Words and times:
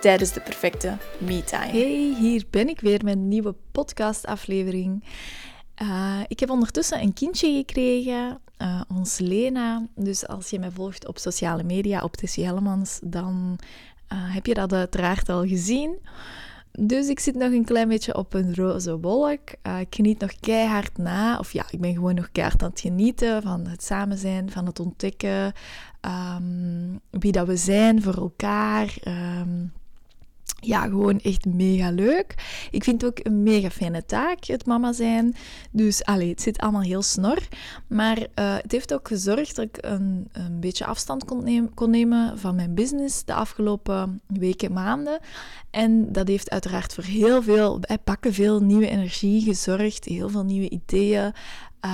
tijdens 0.00 0.32
de 0.32 0.40
perfecte 0.40 0.96
me-time. 1.18 1.66
Hey, 1.66 2.14
hier 2.18 2.44
ben 2.50 2.68
ik 2.68 2.80
weer 2.80 3.04
met 3.04 3.14
een 3.14 3.28
nieuwe 3.28 3.54
podcastaflevering. 3.72 5.04
Uh, 5.82 6.20
ik 6.28 6.40
heb 6.40 6.50
ondertussen 6.50 7.02
een 7.02 7.12
kindje 7.12 7.52
gekregen, 7.52 8.40
uh, 8.58 8.80
ons 8.88 9.18
Lena. 9.18 9.86
Dus 9.94 10.26
als 10.26 10.50
je 10.50 10.58
mij 10.58 10.70
volgt 10.70 11.06
op 11.06 11.18
sociale 11.18 11.62
media, 11.62 12.02
op 12.02 12.16
Tessie 12.16 12.44
Hellemans, 12.44 12.98
dan 13.02 13.58
uh, 14.12 14.34
heb 14.34 14.46
je 14.46 14.54
dat 14.54 14.72
uiteraard 14.72 15.28
al 15.28 15.46
gezien. 15.46 15.98
Dus 16.72 17.08
ik 17.08 17.20
zit 17.20 17.34
nog 17.34 17.52
een 17.52 17.64
klein 17.64 17.88
beetje 17.88 18.16
op 18.16 18.34
een 18.34 18.54
roze 18.54 19.00
wolk. 19.00 19.50
Ik 19.80 19.94
geniet 19.94 20.20
nog 20.20 20.32
keihard 20.40 20.98
na. 20.98 21.38
Of 21.38 21.52
ja, 21.52 21.64
ik 21.70 21.80
ben 21.80 21.94
gewoon 21.94 22.14
nog 22.14 22.28
keihard 22.32 22.62
aan 22.62 22.70
het 22.70 22.80
genieten 22.80 23.42
van 23.42 23.66
het 23.66 23.82
samen 23.82 24.18
zijn, 24.18 24.50
van 24.50 24.66
het 24.66 24.80
ontdekken. 24.80 25.52
Um, 26.36 27.00
wie 27.10 27.32
dat 27.32 27.46
we 27.46 27.56
zijn 27.56 28.02
voor 28.02 28.14
elkaar. 28.14 28.94
Um, 29.40 29.72
ja, 30.60 30.82
gewoon 30.82 31.20
echt 31.20 31.44
mega 31.44 31.90
leuk. 31.90 32.34
Ik 32.70 32.84
vind 32.84 33.00
het 33.00 33.10
ook 33.10 33.26
een 33.26 33.42
mega 33.42 33.70
fijne 33.70 34.04
taak, 34.04 34.44
het 34.44 34.66
mama 34.66 34.92
zijn. 34.92 35.34
Dus 35.70 36.04
allee, 36.04 36.28
het 36.28 36.42
zit 36.42 36.58
allemaal 36.58 36.82
heel 36.82 37.02
snor. 37.02 37.38
Maar 37.86 38.18
uh, 38.18 38.24
het 38.34 38.72
heeft 38.72 38.94
ook 38.94 39.08
gezorgd 39.08 39.56
dat 39.56 39.64
ik 39.64 39.78
een, 39.80 40.28
een 40.32 40.60
beetje 40.60 40.84
afstand 40.84 41.24
kon, 41.74 41.90
nemen, 41.90 42.38
van 42.38 42.54
mijn 42.54 42.74
business 42.74 43.24
de 43.24 43.34
afgelopen 43.34 44.20
weken, 44.26 44.72
maanden. 44.72 45.18
En 45.70 46.12
dat 46.12 46.28
heeft 46.28 46.50
uiteraard 46.50 46.94
voor 46.94 47.04
heel 47.04 47.42
veel, 47.42 47.78
bij 47.78 47.98
pakken 47.98 48.32
veel 48.32 48.60
nieuwe 48.60 48.88
energie 48.88 49.42
gezorgd. 49.42 50.04
Heel 50.04 50.28
veel 50.28 50.44
nieuwe 50.44 50.70
ideeën. 50.70 51.32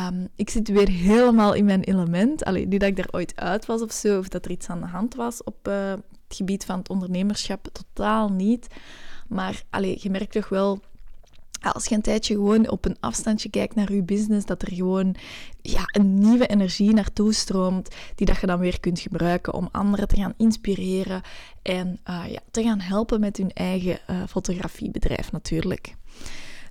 Um, 0.08 0.28
ik 0.36 0.50
zit 0.50 0.69
weer 0.69 0.88
helemaal 0.88 1.53
in 1.53 1.64
mijn 1.64 1.83
element. 1.83 2.44
Allee, 2.44 2.66
niet 2.66 2.81
dat 2.81 2.88
ik 2.88 2.98
er 2.98 3.08
ooit 3.10 3.36
uit 3.36 3.66
was 3.66 3.83
of 3.83 3.92
zo, 3.92 4.19
of 4.19 4.28
dat 4.28 4.44
er 4.44 4.50
iets 4.50 4.69
aan 4.69 4.81
de 4.81 4.86
hand 4.86 5.14
was 5.14 5.42
op 5.42 5.69
uh, 5.69 5.92
het 6.28 6.36
gebied 6.36 6.64
van 6.64 6.78
het 6.78 6.89
ondernemerschap, 6.89 7.69
totaal 7.72 8.28
niet. 8.28 8.67
Maar 9.28 9.62
allee, 9.70 9.98
je 10.00 10.11
merkt 10.11 10.33
toch 10.33 10.48
wel, 10.48 10.81
als 11.72 11.86
je 11.86 11.94
een 11.94 12.03
tijdje 12.03 12.34
gewoon 12.34 12.69
op 12.70 12.84
een 12.84 12.97
afstandje 13.00 13.50
kijkt 13.50 13.75
naar 13.75 13.92
je 13.92 14.03
business, 14.03 14.47
dat 14.47 14.62
er 14.62 14.72
gewoon 14.72 15.14
ja, 15.62 15.83
een 15.86 16.19
nieuwe 16.19 16.47
energie 16.47 16.92
naartoe 16.92 17.33
stroomt, 17.33 17.94
die 18.14 18.27
dat 18.27 18.41
je 18.41 18.47
dan 18.47 18.58
weer 18.58 18.81
kunt 18.81 19.00
gebruiken 19.00 19.55
om 19.55 19.69
anderen 19.72 20.08
te 20.08 20.16
gaan 20.16 20.34
inspireren 20.36 21.22
en 21.62 21.98
uh, 22.08 22.25
ja, 22.28 22.41
te 22.50 22.62
gaan 22.62 22.81
helpen 22.81 23.20
met 23.20 23.36
hun 23.36 23.53
eigen 23.53 23.98
uh, 24.11 24.22
fotografiebedrijf 24.28 25.33
natuurlijk. 25.33 25.94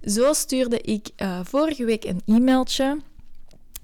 Zo 0.01 0.33
stuurde 0.33 0.81
ik 0.81 1.09
uh, 1.17 1.39
vorige 1.43 1.85
week 1.85 2.03
een 2.03 2.21
e-mailtje 2.25 2.99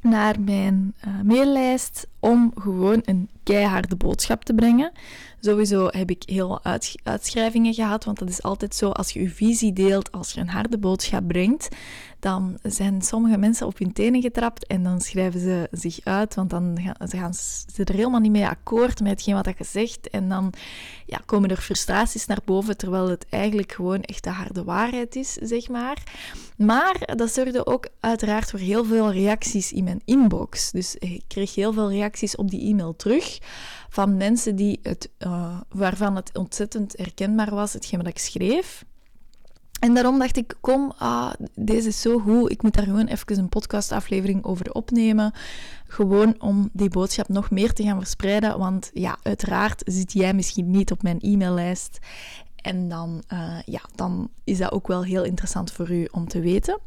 naar 0.01 0.41
mijn 0.41 0.95
maillijst 1.23 2.07
om 2.19 2.51
gewoon 2.55 3.01
een 3.05 3.29
keiharde 3.53 3.95
boodschap 3.95 4.43
te 4.43 4.53
brengen. 4.53 4.91
Sowieso 5.41 5.87
heb 5.91 6.09
ik 6.09 6.23
heel 6.25 6.63
uit, 6.63 6.95
uitschrijvingen 7.03 7.73
gehad, 7.73 8.05
want 8.05 8.19
dat 8.19 8.29
is 8.29 8.43
altijd 8.43 8.75
zo 8.75 8.89
als 8.89 9.11
je 9.11 9.21
je 9.21 9.29
visie 9.29 9.73
deelt, 9.73 10.11
als 10.11 10.31
je 10.31 10.39
een 10.39 10.49
harde 10.49 10.77
boodschap 10.77 11.27
brengt, 11.27 11.67
dan 12.19 12.57
zijn 12.63 13.01
sommige 13.01 13.37
mensen 13.37 13.67
op 13.67 13.77
hun 13.77 13.93
tenen 13.93 14.21
getrapt 14.21 14.67
en 14.67 14.83
dan 14.83 15.01
schrijven 15.01 15.39
ze 15.39 15.67
zich 15.71 15.99
uit, 16.03 16.35
want 16.35 16.49
dan 16.49 16.79
gaan, 16.81 17.07
ze, 17.07 17.17
gaan 17.17 17.33
ze 17.73 17.83
er 17.83 17.93
helemaal 17.93 18.19
niet 18.19 18.31
mee 18.31 18.47
akkoord 18.47 18.99
met 18.99 19.11
hetgeen 19.11 19.35
wat 19.35 19.57
je 19.57 19.63
zegt 19.63 20.09
en 20.09 20.29
dan 20.29 20.53
ja, 21.05 21.21
komen 21.25 21.49
er 21.49 21.57
frustraties 21.57 22.25
naar 22.25 22.41
boven, 22.45 22.77
terwijl 22.77 23.09
het 23.09 23.25
eigenlijk 23.29 23.71
gewoon 23.71 24.01
echt 24.01 24.23
de 24.23 24.29
harde 24.29 24.63
waarheid 24.63 25.15
is, 25.15 25.33
zeg 25.33 25.69
maar. 25.69 26.03
Maar 26.57 27.15
dat 27.15 27.33
zorgde 27.33 27.65
ook 27.65 27.87
uiteraard 27.99 28.49
voor 28.49 28.59
heel 28.59 28.85
veel 28.85 29.11
reacties 29.11 29.71
in 29.71 29.83
mijn 29.83 30.01
inbox. 30.05 30.71
Dus 30.71 30.95
ik 30.95 31.23
kreeg 31.27 31.55
heel 31.55 31.73
veel 31.73 31.91
reacties 31.91 32.35
op 32.35 32.49
die 32.49 32.69
e-mail 32.69 32.95
terug 32.95 33.38
van 33.89 34.17
mensen 34.17 34.55
die 34.55 34.79
het, 34.83 35.09
uh, 35.19 35.59
waarvan 35.69 36.15
het 36.15 36.37
ontzettend 36.37 36.97
herkenbaar 36.97 37.55
was, 37.55 37.73
hetgeen 37.73 37.99
wat 37.99 38.07
ik 38.07 38.19
schreef. 38.19 38.85
En 39.79 39.93
daarom 39.93 40.19
dacht 40.19 40.37
ik, 40.37 40.55
kom, 40.61 40.93
ah, 40.97 41.31
deze 41.55 41.87
is 41.87 42.01
zo 42.01 42.19
goed, 42.19 42.51
ik 42.51 42.61
moet 42.63 42.73
daar 42.73 42.83
gewoon 42.83 43.07
even 43.07 43.37
een 43.37 43.49
podcastaflevering 43.49 44.43
over 44.43 44.71
opnemen. 44.71 45.33
Gewoon 45.87 46.41
om 46.41 46.69
die 46.73 46.89
boodschap 46.89 47.27
nog 47.27 47.51
meer 47.51 47.73
te 47.73 47.83
gaan 47.83 47.97
verspreiden, 47.97 48.57
want 48.57 48.89
ja, 48.93 49.17
uiteraard 49.23 49.81
zit 49.85 50.13
jij 50.13 50.33
misschien 50.33 50.71
niet 50.71 50.91
op 50.91 51.03
mijn 51.03 51.19
e-maillijst. 51.19 51.99
En 52.55 52.89
dan, 52.89 53.23
uh, 53.33 53.59
ja, 53.65 53.81
dan 53.95 54.29
is 54.43 54.57
dat 54.57 54.71
ook 54.71 54.87
wel 54.87 55.03
heel 55.03 55.23
interessant 55.23 55.71
voor 55.71 55.91
u 55.91 56.07
om 56.11 56.27
te 56.27 56.39
weten. 56.39 56.79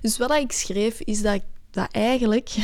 Dus 0.00 0.18
wat 0.18 0.32
ik 0.32 0.52
schreef, 0.52 1.00
is 1.00 1.22
dat 1.22 1.34
ik 1.34 1.44
dat 1.70 1.88
eigenlijk 1.90 2.56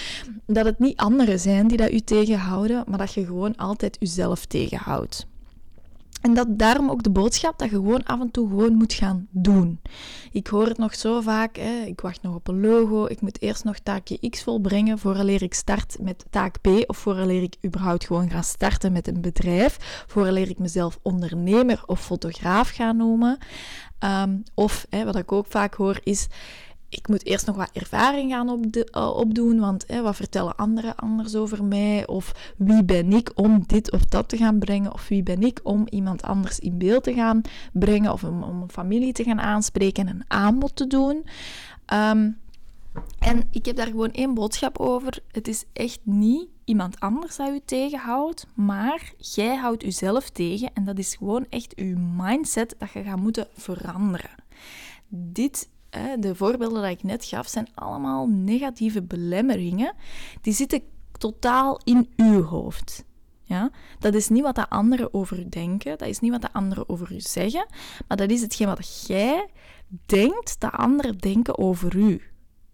dat 0.46 0.64
het 0.64 0.78
niet 0.78 0.96
anderen 0.96 1.40
zijn 1.40 1.68
die 1.68 1.76
dat 1.76 1.92
u 1.92 2.00
tegenhouden, 2.00 2.84
maar 2.86 2.98
dat 2.98 3.14
je 3.14 3.24
gewoon 3.24 3.56
altijd 3.56 3.96
uzelf 4.00 4.46
tegenhoudt. 4.46 5.26
En 6.20 6.34
dat 6.34 6.46
daarom 6.50 6.90
ook 6.90 7.02
de 7.02 7.10
boodschap 7.10 7.58
dat 7.58 7.70
je 7.70 7.74
gewoon 7.74 8.04
af 8.04 8.20
en 8.20 8.30
toe 8.30 8.48
gewoon 8.48 8.74
moet 8.74 8.92
gaan 8.92 9.26
doen. 9.30 9.80
Ik 10.32 10.46
hoor 10.46 10.66
het 10.66 10.78
nog 10.78 10.94
zo 10.94 11.20
vaak, 11.20 11.56
hè, 11.56 11.82
ik 11.86 12.00
wacht 12.00 12.22
nog 12.22 12.34
op 12.34 12.48
een 12.48 12.60
logo, 12.60 13.06
ik 13.06 13.20
moet 13.20 13.42
eerst 13.42 13.64
nog 13.64 13.78
taakje 13.78 14.28
X 14.30 14.42
volbrengen 14.42 14.98
vooraleer 14.98 15.42
ik 15.42 15.54
start 15.54 15.96
met 16.00 16.24
taak 16.30 16.60
B 16.60 16.66
of 16.86 16.96
vooraleer 16.96 17.42
ik 17.42 17.56
überhaupt 17.64 18.06
gewoon 18.06 18.30
ga 18.30 18.42
starten 18.42 18.92
met 18.92 19.08
een 19.08 19.20
bedrijf, 19.20 20.04
vooraleer 20.06 20.48
ik 20.48 20.58
mezelf 20.58 20.98
ondernemer 21.02 21.82
of 21.86 22.00
fotograaf 22.04 22.68
ga 22.68 22.92
noemen. 22.92 23.38
Um, 24.04 24.42
of, 24.54 24.86
hè, 24.90 25.04
wat 25.04 25.16
ik 25.16 25.32
ook 25.32 25.46
vaak 25.48 25.74
hoor, 25.74 26.00
is 26.02 26.26
ik 26.90 27.08
moet 27.08 27.26
eerst 27.26 27.46
nog 27.46 27.56
wat 27.56 27.70
ervaring 27.72 28.30
gaan 28.30 28.70
uh, 28.70 29.16
opdoen, 29.16 29.60
want 29.60 29.86
wat 30.02 30.16
vertellen 30.16 30.56
anderen 30.56 30.96
anders 30.96 31.34
over 31.34 31.64
mij? 31.64 32.06
Of 32.06 32.52
wie 32.56 32.84
ben 32.84 33.12
ik 33.12 33.30
om 33.34 33.64
dit 33.66 33.92
of 33.92 34.04
dat 34.04 34.28
te 34.28 34.36
gaan 34.36 34.58
brengen? 34.58 34.92
Of 34.92 35.08
wie 35.08 35.22
ben 35.22 35.42
ik 35.42 35.60
om 35.62 35.86
iemand 35.88 36.22
anders 36.22 36.58
in 36.58 36.78
beeld 36.78 37.04
te 37.04 37.14
gaan 37.14 37.40
brengen? 37.72 38.12
Of 38.12 38.24
om, 38.24 38.42
een 38.42 38.70
familie 38.70 39.12
te 39.12 39.24
gaan 39.24 39.40
aanspreken 39.40 40.06
en 40.06 40.14
een 40.14 40.24
aanbod 40.28 40.76
te 40.76 40.86
doen? 40.86 41.24
Um, 41.92 42.38
en 43.18 43.48
ik 43.50 43.66
heb 43.66 43.76
daar 43.76 43.86
gewoon 43.86 44.12
één 44.12 44.34
boodschap 44.34 44.78
over. 44.78 45.18
Het 45.30 45.48
is 45.48 45.64
echt 45.72 46.00
niet 46.02 46.48
iemand 46.64 47.00
anders 47.00 47.36
dat 47.36 47.48
u 47.48 47.60
tegenhoudt, 47.64 48.46
maar 48.54 49.12
jij 49.16 49.56
houdt 49.56 49.84
uzelf 49.84 50.30
tegen. 50.30 50.70
En 50.74 50.84
dat 50.84 50.98
is 50.98 51.14
gewoon 51.14 51.46
echt 51.48 51.74
uw 51.76 51.98
mindset 51.98 52.74
dat 52.78 52.92
je 52.92 53.02
gaat 53.02 53.20
moeten 53.20 53.48
veranderen. 53.52 54.30
Dit 55.08 55.68
de 56.18 56.34
voorbeelden 56.34 56.82
die 56.82 56.90
ik 56.90 57.02
net 57.02 57.24
gaf, 57.24 57.48
zijn 57.48 57.68
allemaal 57.74 58.26
negatieve 58.26 59.02
belemmeringen. 59.02 59.94
Die 60.40 60.52
zitten 60.52 60.82
totaal 61.18 61.80
in 61.84 62.12
uw 62.16 62.42
hoofd. 62.42 63.04
Ja? 63.42 63.70
Dat 63.98 64.14
is 64.14 64.28
niet 64.28 64.42
wat 64.42 64.54
de 64.54 64.68
anderen 64.68 65.14
over 65.14 65.38
u 65.38 65.48
denken, 65.48 65.98
dat 65.98 66.08
is 66.08 66.20
niet 66.20 66.30
wat 66.30 66.42
de 66.42 66.52
anderen 66.52 66.88
over 66.88 67.12
u 67.12 67.20
zeggen, 67.20 67.66
maar 68.08 68.16
dat 68.16 68.30
is 68.30 68.40
hetgeen 68.40 68.66
wat 68.66 69.04
jij 69.06 69.48
denkt 70.06 70.60
dat 70.60 70.72
anderen 70.72 71.18
denken 71.18 71.58
over 71.58 71.96
u. 71.96 72.22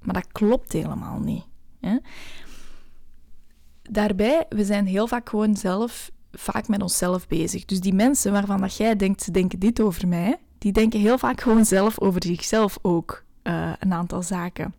Maar 0.00 0.14
dat 0.14 0.32
klopt 0.32 0.72
helemaal 0.72 1.18
niet. 1.18 1.44
Daarbij, 3.82 4.46
we 4.48 4.64
zijn 4.64 4.86
heel 4.86 5.06
vaak 5.06 5.28
gewoon 5.28 5.56
zelf, 5.56 6.10
vaak 6.32 6.68
met 6.68 6.82
onszelf 6.82 7.26
bezig. 7.26 7.64
Dus 7.64 7.80
die 7.80 7.94
mensen 7.94 8.32
waarvan 8.32 8.60
dat 8.60 8.76
jij 8.76 8.96
denkt, 8.96 9.22
ze 9.22 9.30
denken 9.30 9.58
dit 9.58 9.80
over 9.80 10.08
mij, 10.08 10.38
die 10.58 10.72
denken 10.72 11.00
heel 11.00 11.18
vaak 11.18 11.40
gewoon 11.40 11.64
zelf 11.64 12.00
over 12.00 12.22
zichzelf 12.24 12.78
ook 12.82 13.24
uh, 13.42 13.72
een 13.78 13.92
aantal 13.92 14.22
zaken. 14.22 14.74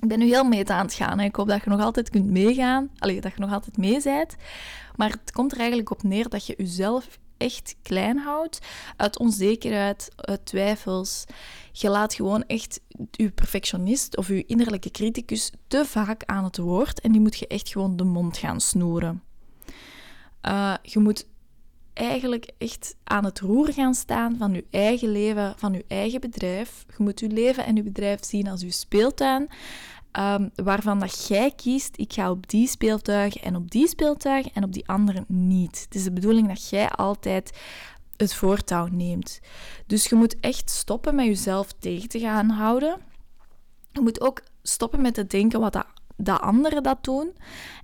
Ik 0.00 0.08
ben 0.08 0.18
nu 0.18 0.26
heel 0.26 0.44
mee 0.44 0.70
aan 0.70 0.84
het 0.84 0.94
gaan. 0.94 1.20
Ik 1.20 1.36
hoop 1.36 1.48
dat 1.48 1.64
je 1.64 1.70
nog 1.70 1.80
altijd 1.80 2.10
kunt 2.10 2.30
meegaan. 2.30 2.90
Dat 2.98 3.10
je 3.22 3.32
nog 3.36 3.52
altijd 3.52 3.76
mee 3.76 4.02
bent. 4.02 4.36
Maar 4.96 5.10
het 5.10 5.32
komt 5.32 5.52
er 5.52 5.58
eigenlijk 5.58 5.90
op 5.90 6.02
neer 6.02 6.28
dat 6.28 6.46
je 6.46 6.54
jezelf 6.56 7.18
echt 7.36 7.76
klein 7.82 8.18
houdt. 8.18 8.58
Uit 8.96 9.18
onzekerheid, 9.18 10.10
uit 10.16 10.46
twijfels. 10.46 11.24
Je 11.72 11.88
laat 11.88 12.14
gewoon 12.14 12.44
echt 12.46 12.80
je 13.10 13.30
perfectionist 13.30 14.16
of 14.16 14.28
je 14.28 14.44
innerlijke 14.44 14.90
criticus 14.90 15.52
te 15.66 15.84
vaak 15.84 16.24
aan 16.24 16.44
het 16.44 16.56
woord. 16.56 17.00
En 17.00 17.12
die 17.12 17.20
moet 17.20 17.36
je 17.36 17.46
echt 17.46 17.68
gewoon 17.68 17.96
de 17.96 18.04
mond 18.04 18.36
gaan 18.36 18.60
snoeren. 18.60 19.22
Uh, 20.42 20.74
je 20.82 20.98
moet 20.98 21.26
eigenlijk 21.94 22.50
echt 22.58 22.94
aan 23.04 23.24
het 23.24 23.40
roer 23.40 23.72
gaan 23.72 23.94
staan 23.94 24.36
van 24.38 24.54
je 24.54 24.64
eigen 24.70 25.12
leven, 25.12 25.54
van 25.56 25.72
je 25.72 25.84
eigen 25.88 26.20
bedrijf. 26.20 26.84
Je 26.96 27.02
moet 27.02 27.20
je 27.20 27.28
leven 27.28 27.64
en 27.64 27.76
je 27.76 27.82
bedrijf 27.82 28.24
zien 28.24 28.48
als 28.48 28.60
je 28.60 28.70
speeltuin, 28.70 29.48
um, 30.18 30.50
waarvan 30.54 30.98
dat 30.98 31.26
jij 31.26 31.50
kiest, 31.50 31.96
ik 31.96 32.12
ga 32.12 32.30
op 32.30 32.48
die 32.48 32.68
speeltuigen 32.68 33.42
en 33.42 33.56
op 33.56 33.70
die 33.70 33.88
speeltuigen 33.88 34.52
en 34.54 34.64
op 34.64 34.72
die 34.72 34.88
andere 34.88 35.24
niet. 35.28 35.80
Het 35.84 35.94
is 35.94 36.04
de 36.04 36.12
bedoeling 36.12 36.48
dat 36.48 36.68
jij 36.68 36.88
altijd 36.88 37.58
het 38.16 38.34
voortouw 38.34 38.86
neemt. 38.86 39.40
Dus 39.86 40.06
je 40.06 40.14
moet 40.14 40.40
echt 40.40 40.70
stoppen 40.70 41.14
met 41.14 41.26
jezelf 41.26 41.72
tegen 41.78 42.08
te 42.08 42.18
gaan 42.18 42.48
houden. 42.50 42.96
Je 43.92 44.00
moet 44.00 44.20
ook 44.20 44.42
stoppen 44.62 45.00
met 45.00 45.14
te 45.14 45.26
denken 45.26 45.60
wat 45.60 45.72
dat, 45.72 45.86
dat 46.16 46.40
anderen 46.40 46.82
dat 46.82 47.04
doen. 47.04 47.32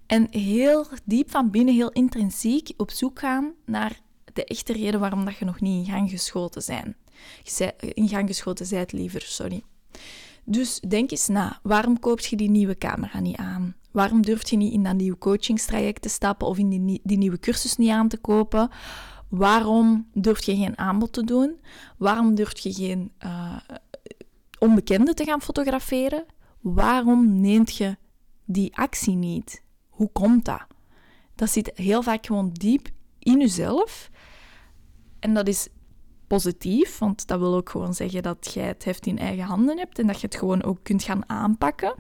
En 0.07 0.27
heel 0.31 0.87
diep 1.05 1.31
van 1.31 1.51
binnen, 1.51 1.75
heel 1.75 1.91
intrinsiek 1.91 2.73
op 2.77 2.91
zoek 2.91 3.19
gaan 3.19 3.53
naar 3.67 4.01
de 4.33 4.45
echte 4.45 4.73
reden 4.73 5.01
waarom 5.01 5.25
dat 5.25 5.37
je 5.37 5.45
nog 5.45 5.61
niet 5.61 5.87
in 5.87 5.93
gang 5.93 6.11
geschoten 6.11 6.63
zijn. 6.63 6.97
In 7.79 8.09
gang 8.09 8.29
geschoten 8.29 8.67
zijt 8.67 8.93
liever, 8.93 9.23
sorry. 9.23 9.63
Dus 10.45 10.81
denk 10.81 11.11
eens 11.11 11.29
na, 11.29 11.59
waarom 11.63 11.99
koop 11.99 12.21
je 12.21 12.37
die 12.37 12.51
nieuwe 12.51 12.79
camera 12.79 13.21
niet 13.21 13.37
aan? 13.37 13.75
Waarom 13.91 14.23
durf 14.23 14.51
je 14.51 14.57
niet 14.57 14.73
in 14.73 14.83
dat 14.83 14.97
nieuwe 14.97 15.19
coachingstraject 15.19 16.03
te 16.03 16.09
stappen 16.09 16.47
of 16.47 16.59
in 16.59 16.69
die, 16.69 17.01
die 17.05 17.19
nieuwe 17.19 17.39
cursus 17.39 17.77
niet 17.77 17.91
aan 17.91 18.09
te 18.09 18.19
kopen? 18.19 18.71
Waarom 19.29 20.09
durf 20.13 20.45
je 20.45 20.57
geen 20.57 20.79
aanbod 20.79 21.13
te 21.13 21.25
doen? 21.25 21.61
Waarom 21.97 22.35
durf 22.35 22.59
je 22.59 22.73
geen 22.73 23.13
uh, 23.25 23.57
onbekenden 24.59 25.15
te 25.15 25.25
gaan 25.25 25.43
fotograferen? 25.43 26.25
Waarom 26.61 27.41
neemt 27.41 27.77
je 27.77 27.97
die 28.53 28.77
actie 28.77 29.15
niet? 29.15 29.63
Hoe 29.89 30.11
komt 30.13 30.45
dat? 30.45 30.67
Dat 31.35 31.51
zit 31.51 31.73
heel 31.75 32.03
vaak 32.03 32.27
gewoon 32.27 32.51
diep 32.53 32.89
in 33.19 33.39
jezelf. 33.39 34.11
En 35.19 35.35
dat 35.35 35.49
is 35.49 35.69
positief, 36.27 36.99
want 36.99 37.27
dat 37.27 37.39
wil 37.39 37.55
ook 37.55 37.71
gewoon 37.71 37.95
zeggen 37.95 38.23
dat 38.23 38.51
jij 38.55 38.67
het 38.67 38.85
heft 38.85 39.07
in 39.07 39.19
eigen 39.19 39.45
handen 39.45 39.79
hebt 39.79 39.99
en 39.99 40.07
dat 40.07 40.21
je 40.21 40.27
het 40.27 40.37
gewoon 40.37 40.63
ook 40.63 40.79
kunt 40.83 41.03
gaan 41.03 41.29
aanpakken. 41.29 41.95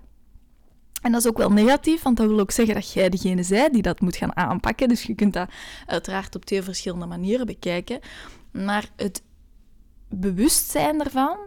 En 1.02 1.12
dat 1.12 1.20
is 1.20 1.29
ook 1.29 1.37
wel 1.37 1.52
negatief, 1.52 2.02
want 2.02 2.17
dat 2.17 2.29
wil 2.29 2.41
ook 2.41 2.50
zeggen 2.50 2.75
dat 2.75 2.93
jij 2.93 3.08
degene 3.08 3.44
bent 3.49 3.73
die 3.73 3.82
dat 3.82 4.00
moet 4.00 4.17
gaan 4.17 4.37
aanpakken. 4.37 4.88
Dus 4.88 5.02
je 5.02 5.14
kunt 5.14 5.32
dat 5.32 5.50
uiteraard 5.87 6.35
op 6.35 6.44
twee 6.44 6.62
verschillende 6.62 7.06
manieren 7.06 7.47
bekijken. 7.47 8.00
Maar 8.52 8.91
het 8.97 9.23
bewustzijn 10.08 11.05
ervan, 11.05 11.38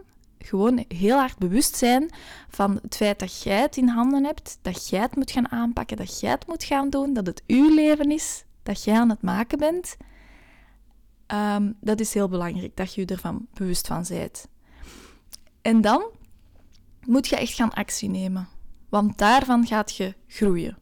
gewoon 0.44 0.84
heel 0.88 1.18
hard 1.18 1.38
bewust 1.38 1.76
zijn 1.76 2.10
van 2.48 2.78
het 2.82 2.96
feit 2.96 3.18
dat 3.18 3.42
jij 3.42 3.60
het 3.60 3.76
in 3.76 3.88
handen 3.88 4.24
hebt, 4.24 4.58
dat 4.62 4.88
jij 4.88 5.00
het 5.00 5.16
moet 5.16 5.30
gaan 5.30 5.50
aanpakken, 5.50 5.96
dat 5.96 6.20
jij 6.20 6.30
het 6.30 6.46
moet 6.46 6.64
gaan 6.64 6.90
doen, 6.90 7.12
dat 7.12 7.26
het 7.26 7.42
uw 7.46 7.74
leven 7.74 8.10
is, 8.10 8.44
dat 8.62 8.84
jij 8.84 8.98
aan 8.98 9.10
het 9.10 9.22
maken 9.22 9.58
bent. 9.58 9.96
Ehm, 11.26 11.72
dat 11.80 12.00
is 12.00 12.14
heel 12.14 12.28
belangrijk, 12.28 12.76
dat 12.76 12.94
je 12.94 13.00
je 13.00 13.06
ervan 13.06 13.46
bewust 13.54 13.86
van 13.86 14.04
bent. 14.08 14.48
En 15.62 15.80
dan 15.80 16.04
moet 17.06 17.26
je 17.26 17.36
echt 17.36 17.54
gaan 17.54 17.72
actie 17.72 18.08
nemen. 18.08 18.48
Want 18.88 19.18
daarvan 19.18 19.66
gaat 19.66 19.96
je 19.96 20.14
groeien. 20.26 20.78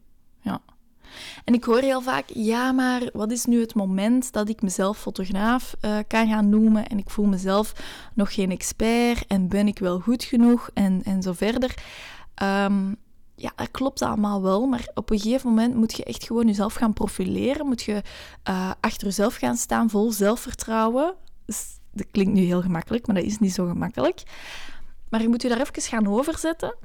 En 1.43 1.53
ik 1.53 1.63
hoor 1.63 1.79
heel 1.79 2.01
vaak, 2.01 2.25
ja, 2.33 2.71
maar 2.71 3.09
wat 3.13 3.31
is 3.31 3.45
nu 3.45 3.59
het 3.59 3.75
moment 3.75 4.33
dat 4.33 4.49
ik 4.49 4.61
mezelf 4.61 4.97
fotograaf 4.97 5.75
uh, 5.81 5.97
kan 6.07 6.27
gaan 6.27 6.49
noemen 6.49 6.87
en 6.87 6.97
ik 6.97 7.09
voel 7.09 7.25
mezelf 7.25 7.73
nog 8.13 8.33
geen 8.33 8.51
expert 8.51 9.27
en 9.27 9.47
ben 9.47 9.67
ik 9.67 9.79
wel 9.79 9.99
goed 9.99 10.23
genoeg 10.23 10.69
en, 10.73 11.01
en 11.03 11.21
zo 11.21 11.33
verder. 11.33 11.75
Um, 12.43 12.97
ja, 13.35 13.51
dat 13.55 13.71
klopt 13.71 14.01
allemaal 14.01 14.41
wel, 14.41 14.65
maar 14.65 14.87
op 14.93 15.09
een 15.09 15.19
gegeven 15.19 15.49
moment 15.49 15.75
moet 15.75 15.97
je 15.97 16.03
echt 16.03 16.23
gewoon 16.23 16.47
jezelf 16.47 16.73
gaan 16.73 16.93
profileren. 16.93 17.65
Moet 17.65 17.81
je 17.81 18.01
uh, 18.49 18.71
achter 18.79 19.07
jezelf 19.07 19.35
gaan 19.35 19.55
staan, 19.55 19.89
vol 19.89 20.11
zelfvertrouwen. 20.11 21.15
Dus, 21.45 21.79
dat 21.91 22.07
klinkt 22.11 22.33
nu 22.33 22.41
heel 22.41 22.61
gemakkelijk, 22.61 23.07
maar 23.07 23.15
dat 23.15 23.25
is 23.25 23.39
niet 23.39 23.53
zo 23.53 23.67
gemakkelijk. 23.67 24.23
Maar 25.09 25.21
je 25.21 25.27
moet 25.27 25.41
je 25.41 25.49
daar 25.49 25.59
even 25.59 25.81
gaan 25.81 26.07
overzetten. 26.07 26.75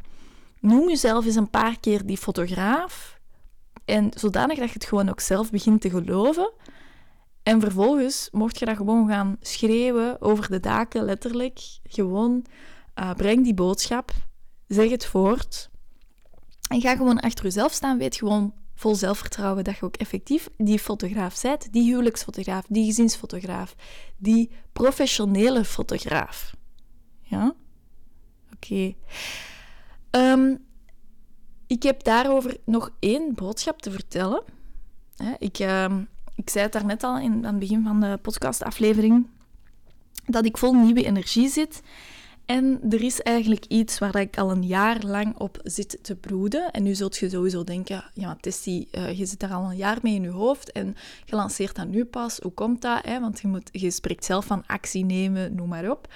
Noem 0.61 0.89
jezelf 0.89 1.27
eens 1.27 1.35
een 1.35 1.51
paar 1.51 1.81
keer 1.81 2.07
die 2.07 2.17
fotograaf. 2.17 3.18
En 3.89 4.11
zodanig 4.15 4.59
dat 4.59 4.69
je 4.69 4.75
het 4.75 4.85
gewoon 4.85 5.09
ook 5.09 5.21
zelf 5.21 5.51
begint 5.51 5.81
te 5.81 5.91
geloven. 5.91 6.53
En 7.43 7.61
vervolgens 7.61 8.29
mocht 8.33 8.59
je 8.59 8.65
dat 8.65 8.77
gewoon 8.77 9.09
gaan 9.09 9.37
schreeuwen 9.41 10.21
over 10.21 10.51
de 10.51 10.61
daken, 10.61 11.05
letterlijk. 11.05 11.61
Gewoon 11.83 12.45
uh, 12.95 13.15
breng 13.15 13.45
die 13.45 13.55
boodschap, 13.55 14.13
zeg 14.67 14.91
het 14.91 15.07
voort. 15.07 15.71
En 16.69 16.81
ga 16.81 16.97
gewoon 16.97 17.21
achter 17.21 17.45
jezelf 17.45 17.73
staan. 17.73 17.99
Weet 17.99 18.17
gewoon 18.17 18.55
vol 18.75 18.95
zelfvertrouwen 18.95 19.65
dat 19.65 19.77
je 19.77 19.85
ook 19.85 19.97
effectief 19.97 20.49
die 20.57 20.79
fotograaf 20.79 21.43
bent. 21.43 21.73
Die 21.73 21.91
huwelijksfotograaf, 21.91 22.65
die 22.69 22.85
gezinsfotograaf, 22.85 23.75
die 24.17 24.51
professionele 24.73 25.65
fotograaf. 25.65 26.55
Ja? 27.23 27.55
Oké. 28.55 28.95
Ehm, 30.11 30.55
ik 31.69 31.83
heb 31.83 32.05
daarover 32.05 32.57
nog 32.65 32.91
één 32.99 33.35
boodschap 33.35 33.83
te 33.83 33.91
vertellen. 33.91 34.43
Ik, 35.39 35.59
uh, 35.59 35.85
ik 36.35 36.51
zei 36.51 36.65
het 36.65 36.73
daarnet 36.73 37.03
al 37.03 37.19
in, 37.19 37.33
aan 37.33 37.45
het 37.45 37.59
begin 37.59 37.83
van 37.83 38.01
de 38.01 38.19
podcastaflevering 38.23 39.27
dat 40.27 40.45
ik 40.45 40.57
vol 40.57 40.73
nieuwe 40.73 41.05
energie 41.05 41.49
zit. 41.49 41.83
En 42.49 42.81
er 42.91 43.03
is 43.03 43.21
eigenlijk 43.23 43.65
iets 43.65 43.99
waar 43.99 44.17
ik 44.17 44.39
al 44.39 44.51
een 44.51 44.67
jaar 44.67 45.03
lang 45.05 45.39
op 45.39 45.59
zit 45.63 45.99
te 46.03 46.17
broeden. 46.17 46.71
En 46.71 46.83
nu 46.83 46.95
zult 46.95 47.17
je 47.17 47.29
sowieso 47.29 47.65
denken, 47.65 48.05
ja 48.15 48.37
Tessie, 48.41 48.89
uh, 48.93 49.19
je 49.19 49.27
zit 49.27 49.41
daar 49.41 49.53
al 49.53 49.71
een 49.71 49.77
jaar 49.77 49.99
mee 50.03 50.15
in 50.15 50.23
je 50.23 50.29
hoofd 50.29 50.73
en 50.73 50.97
je 51.25 51.37
lanceert 51.37 51.77
dat 51.77 51.89
nu 51.89 52.05
pas. 52.05 52.39
Hoe 52.39 52.53
komt 52.53 52.83
dat? 52.83 53.05
Hè? 53.05 53.21
Want 53.21 53.41
je, 53.41 53.49
moet, 53.49 53.69
je 53.73 53.91
spreekt 53.91 54.25
zelf 54.25 54.45
van 54.45 54.67
actie 54.67 55.05
nemen, 55.05 55.55
noem 55.55 55.69
maar 55.69 55.91
op. 55.91 56.09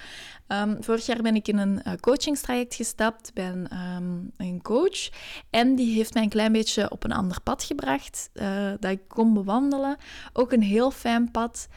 Um, 0.47 0.77
vorig 0.83 1.05
jaar 1.05 1.21
ben 1.21 1.35
ik 1.35 1.47
in 1.47 1.57
een 1.57 1.81
uh, 1.87 1.93
coachingstraject 1.99 2.75
gestapt 2.75 3.31
bij 3.33 3.49
een, 3.49 3.95
um, 3.95 4.31
een, 4.37 4.61
coach. 4.61 5.09
En 5.49 5.75
die 5.75 5.95
heeft 5.95 6.13
mij 6.13 6.23
een 6.23 6.29
klein 6.29 6.51
beetje 6.51 6.91
op 6.91 7.03
een 7.03 7.11
ander 7.11 7.41
pad 7.41 7.63
gebracht, 7.63 8.29
uh, 8.33 8.71
dat 8.79 8.91
ik 8.91 9.07
kon 9.07 9.33
bewandelen. 9.33 9.97
Ook 10.33 10.51
een 10.51 10.63
heel 10.63 10.91
fijn 10.91 11.31
pad. 11.31 11.67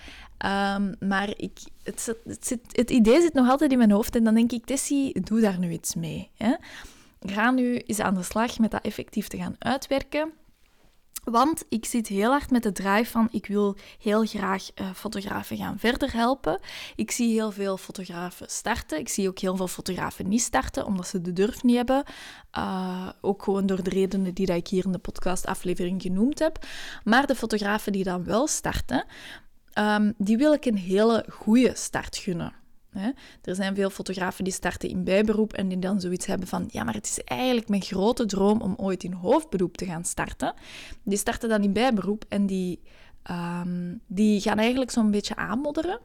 Um, 0.44 0.94
maar 1.08 1.32
ik, 1.36 1.58
het, 1.86 2.58
het, 2.72 2.90
idee 2.90 3.20
zit 3.20 3.34
nog 3.34 3.48
altijd 3.48 3.72
in 3.72 3.78
mijn 3.78 3.90
hoofd 3.90 4.16
en 4.16 4.24
dan 4.24 4.34
denk 4.34 4.52
ik, 4.52 4.64
Tessie, 4.64 5.20
doe 5.20 5.40
daar 5.40 5.58
nu 5.58 5.70
iets 5.70 5.94
mee. 5.94 6.30
Hè? 6.34 6.54
Ga 7.20 7.50
nu 7.50 7.76
eens 7.76 8.00
aan 8.00 8.14
de 8.14 8.22
slag 8.22 8.58
met 8.58 8.70
dat 8.70 8.84
effectief 8.84 9.28
te 9.28 9.36
gaan 9.36 9.56
uitwerken. 9.58 10.32
Want 11.30 11.64
ik 11.68 11.84
zit 11.84 12.06
heel 12.06 12.30
hard 12.30 12.50
met 12.50 12.62
de 12.62 12.72
drive 12.72 13.10
van 13.10 13.28
ik 13.30 13.46
wil 13.46 13.76
heel 13.98 14.26
graag 14.26 14.68
uh, 14.74 14.90
fotografen 14.94 15.56
gaan 15.56 15.78
verder 15.78 16.12
helpen. 16.12 16.60
Ik 16.96 17.10
zie 17.10 17.32
heel 17.32 17.50
veel 17.50 17.76
fotografen 17.76 18.46
starten. 18.50 18.98
Ik 18.98 19.08
zie 19.08 19.28
ook 19.28 19.38
heel 19.38 19.56
veel 19.56 19.68
fotografen 19.68 20.28
niet 20.28 20.40
starten 20.40 20.86
omdat 20.86 21.06
ze 21.06 21.20
de 21.20 21.32
durf 21.32 21.62
niet 21.62 21.76
hebben. 21.76 22.04
Uh, 22.58 23.08
ook 23.20 23.42
gewoon 23.42 23.66
door 23.66 23.82
de 23.82 23.90
redenen 23.90 24.34
die 24.34 24.54
ik 24.54 24.68
hier 24.68 24.84
in 24.84 24.92
de 24.92 24.98
podcastaflevering 24.98 26.02
genoemd 26.02 26.38
heb. 26.38 26.66
Maar 27.04 27.26
de 27.26 27.34
fotografen 27.34 27.92
die 27.92 28.04
dan 28.04 28.24
wel 28.24 28.46
starten, 28.46 29.04
um, 29.78 30.14
die 30.18 30.36
wil 30.36 30.52
ik 30.52 30.64
een 30.64 30.78
hele 30.78 31.24
goede 31.28 31.72
start 31.74 32.16
gunnen. 32.16 32.52
Er 33.42 33.54
zijn 33.54 33.74
veel 33.74 33.90
fotografen 33.90 34.44
die 34.44 34.52
starten 34.52 34.88
in 34.88 35.04
bijberoep 35.04 35.52
en 35.52 35.68
die 35.68 35.78
dan 35.78 36.00
zoiets 36.00 36.26
hebben 36.26 36.48
van, 36.48 36.68
ja, 36.72 36.84
maar 36.84 36.94
het 36.94 37.06
is 37.06 37.20
eigenlijk 37.24 37.68
mijn 37.68 37.82
grote 37.82 38.26
droom 38.26 38.60
om 38.60 38.74
ooit 38.76 39.04
in 39.04 39.12
hoofdberoep 39.12 39.76
te 39.76 39.84
gaan 39.84 40.04
starten. 40.04 40.54
Die 41.02 41.18
starten 41.18 41.48
dan 41.48 41.62
in 41.62 41.72
bijberoep 41.72 42.24
en 42.28 42.46
die, 42.46 42.80
um, 43.30 44.00
die 44.06 44.40
gaan 44.40 44.58
eigenlijk 44.58 44.90
zo'n 44.90 45.10
beetje 45.10 45.36
aanmodderen, 45.36 46.00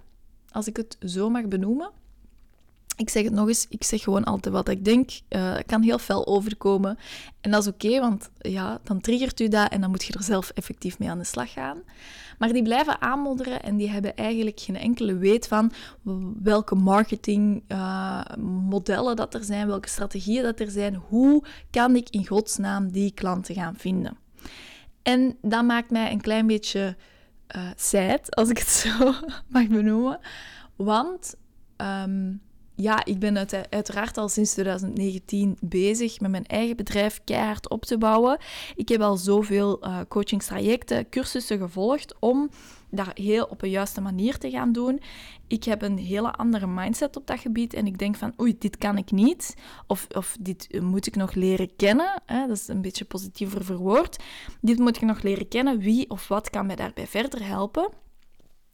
als 0.49 0.67
ik 0.67 0.77
het 0.77 0.97
zo 1.05 1.29
mag 1.29 1.47
benoemen. 1.47 1.91
Ik 2.97 3.09
zeg 3.09 3.23
het 3.23 3.33
nog 3.33 3.47
eens, 3.47 3.65
ik 3.69 3.83
zeg 3.83 4.01
gewoon 4.01 4.23
altijd 4.23 4.53
wat 4.53 4.69
ik 4.69 4.85
denk. 4.85 5.09
Uh, 5.29 5.55
kan 5.65 5.81
heel 5.81 5.99
fel 5.99 6.27
overkomen. 6.27 6.97
En 7.41 7.51
dat 7.51 7.61
is 7.61 7.67
oké, 7.67 7.99
want 7.99 8.29
ja, 8.37 8.79
dan 8.83 9.01
triggert 9.01 9.39
u 9.39 9.47
dat 9.47 9.71
en 9.71 9.81
dan 9.81 9.89
moet 9.89 10.03
je 10.03 10.13
er 10.13 10.23
zelf 10.23 10.49
effectief 10.49 10.99
mee 10.99 11.09
aan 11.09 11.17
de 11.17 11.23
slag 11.23 11.51
gaan. 11.51 11.77
Maar 12.41 12.53
die 12.53 12.63
blijven 12.63 13.01
aanmodderen 13.01 13.63
en 13.63 13.77
die 13.77 13.89
hebben 13.89 14.15
eigenlijk 14.15 14.59
geen 14.59 14.75
enkele 14.75 15.17
weet 15.17 15.47
van 15.47 15.71
welke 16.43 16.75
marketingmodellen 16.75 19.11
uh, 19.11 19.15
dat 19.15 19.33
er 19.33 19.43
zijn, 19.43 19.67
welke 19.67 19.89
strategieën 19.89 20.43
dat 20.43 20.59
er 20.59 20.69
zijn. 20.69 20.95
Hoe 20.95 21.43
kan 21.69 21.95
ik 21.95 22.09
in 22.09 22.27
godsnaam 22.27 22.91
die 22.91 23.13
klanten 23.13 23.55
gaan 23.55 23.75
vinden? 23.75 24.17
En 25.01 25.37
dat 25.41 25.63
maakt 25.63 25.91
mij 25.91 26.11
een 26.11 26.21
klein 26.21 26.47
beetje 26.47 26.95
uh, 27.55 27.69
sad, 27.75 28.35
als 28.35 28.49
ik 28.49 28.57
het 28.57 28.67
zo 28.67 29.13
mag 29.53 29.67
benoemen. 29.67 30.19
Want... 30.75 31.35
Um, 31.77 32.41
ja, 32.81 33.05
ik 33.05 33.19
ben 33.19 33.47
uiteraard 33.69 34.17
al 34.17 34.29
sinds 34.29 34.51
2019 34.51 35.57
bezig 35.61 36.19
met 36.19 36.31
mijn 36.31 36.45
eigen 36.45 36.75
bedrijf 36.75 37.21
keihard 37.23 37.69
op 37.69 37.85
te 37.85 37.97
bouwen. 37.97 38.37
Ik 38.75 38.89
heb 38.89 39.01
al 39.01 39.17
zoveel 39.17 39.87
uh, 39.87 39.99
coachingstrajecten, 40.07 41.09
cursussen 41.09 41.57
gevolgd 41.57 42.15
om 42.19 42.49
dat 42.89 43.09
heel 43.13 43.45
op 43.45 43.61
een 43.61 43.69
juiste 43.69 44.01
manier 44.01 44.37
te 44.37 44.49
gaan 44.49 44.71
doen. 44.71 45.01
Ik 45.47 45.63
heb 45.63 45.81
een 45.81 45.97
hele 45.97 46.31
andere 46.31 46.67
mindset 46.67 47.15
op 47.15 47.27
dat 47.27 47.39
gebied 47.39 47.73
en 47.73 47.85
ik 47.85 47.97
denk 47.97 48.15
van 48.15 48.33
oei, 48.41 48.57
dit 48.57 48.77
kan 48.77 48.97
ik 48.97 49.11
niet. 49.11 49.55
Of, 49.87 50.07
of 50.15 50.37
dit 50.39 50.81
moet 50.81 51.07
ik 51.07 51.15
nog 51.15 51.33
leren 51.33 51.75
kennen. 51.75 52.21
Hè? 52.25 52.47
Dat 52.47 52.57
is 52.57 52.67
een 52.67 52.81
beetje 52.81 53.05
positiever 53.05 53.65
verwoord. 53.65 54.23
Dit 54.61 54.79
moet 54.79 54.95
ik 54.95 55.01
nog 55.01 55.21
leren 55.21 55.47
kennen. 55.47 55.79
Wie 55.79 56.09
of 56.09 56.27
wat 56.27 56.49
kan 56.49 56.65
mij 56.65 56.75
daarbij 56.75 57.07
verder 57.07 57.45
helpen? 57.45 57.89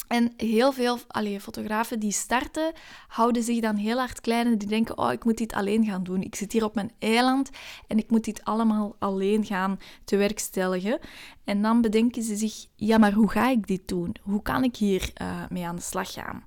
En 0.07 0.33
heel 0.37 0.71
veel 0.71 0.99
allee, 1.07 1.39
fotografen 1.39 1.99
die 1.99 2.11
starten, 2.11 2.73
houden 3.07 3.43
zich 3.43 3.59
dan 3.59 3.75
heel 3.75 3.97
hard 3.97 4.21
klein 4.21 4.47
en 4.47 4.57
die 4.57 4.67
denken, 4.67 4.97
oh, 4.97 5.11
ik 5.11 5.25
moet 5.25 5.37
dit 5.37 5.53
alleen 5.53 5.85
gaan 5.85 6.03
doen. 6.03 6.21
Ik 6.21 6.35
zit 6.35 6.51
hier 6.51 6.63
op 6.63 6.75
mijn 6.75 6.91
eiland 6.99 7.49
en 7.87 7.97
ik 7.97 8.09
moet 8.09 8.23
dit 8.23 8.43
allemaal 8.43 8.95
alleen 8.99 9.45
gaan 9.45 9.79
te 10.03 10.17
werkstelligen. 10.17 10.99
En 11.43 11.61
dan 11.61 11.81
bedenken 11.81 12.23
ze 12.23 12.35
zich, 12.35 12.65
ja, 12.75 12.97
maar 12.97 13.13
hoe 13.13 13.29
ga 13.29 13.49
ik 13.49 13.67
dit 13.67 13.87
doen? 13.87 14.15
Hoe 14.21 14.41
kan 14.41 14.63
ik 14.63 14.75
hier 14.75 15.11
uh, 15.21 15.43
mee 15.49 15.65
aan 15.65 15.75
de 15.75 15.81
slag 15.81 16.13
gaan? 16.13 16.43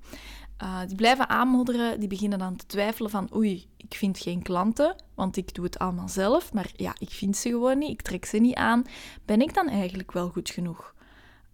Uh, 0.63 0.79
die 0.87 0.95
blijven 0.95 1.29
aanmodderen, 1.29 1.99
die 1.99 2.09
beginnen 2.09 2.39
dan 2.39 2.55
te 2.55 2.65
twijfelen 2.65 3.11
van 3.11 3.29
oei, 3.35 3.69
ik 3.77 3.93
vind 3.93 4.19
geen 4.19 4.41
klanten, 4.41 4.95
want 5.15 5.37
ik 5.37 5.53
doe 5.53 5.65
het 5.65 5.79
allemaal 5.79 6.09
zelf, 6.09 6.53
maar 6.53 6.71
ja, 6.75 6.95
ik 6.99 7.09
vind 7.09 7.37
ze 7.37 7.49
gewoon 7.49 7.77
niet, 7.77 7.89
ik 7.89 8.01
trek 8.01 8.25
ze 8.25 8.37
niet 8.37 8.55
aan. 8.55 8.85
Ben 9.25 9.41
ik 9.41 9.53
dan 9.53 9.69
eigenlijk 9.69 10.11
wel 10.11 10.29
goed 10.29 10.49
genoeg? 10.49 10.93